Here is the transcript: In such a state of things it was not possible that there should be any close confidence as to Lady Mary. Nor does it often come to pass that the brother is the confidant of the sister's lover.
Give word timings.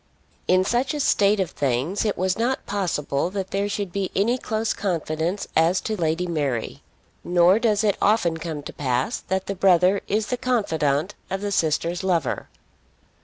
In 0.47 0.65
such 0.65 0.95
a 0.95 0.99
state 0.99 1.39
of 1.39 1.51
things 1.51 2.05
it 2.05 2.17
was 2.17 2.35
not 2.35 2.65
possible 2.65 3.29
that 3.29 3.51
there 3.51 3.69
should 3.69 3.91
be 3.91 4.09
any 4.15 4.39
close 4.39 4.73
confidence 4.73 5.47
as 5.55 5.79
to 5.81 5.95
Lady 5.95 6.25
Mary. 6.25 6.81
Nor 7.23 7.59
does 7.59 7.83
it 7.83 7.97
often 8.01 8.37
come 8.37 8.63
to 8.63 8.73
pass 8.73 9.19
that 9.19 9.45
the 9.45 9.53
brother 9.53 10.01
is 10.07 10.25
the 10.33 10.37
confidant 10.37 11.13
of 11.29 11.41
the 11.41 11.51
sister's 11.51 12.03
lover. 12.03 12.49